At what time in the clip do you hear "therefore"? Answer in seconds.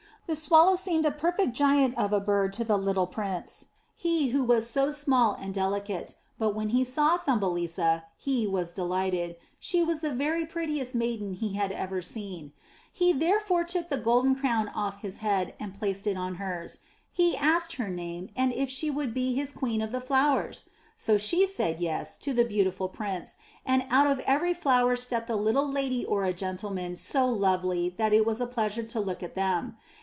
13.11-13.65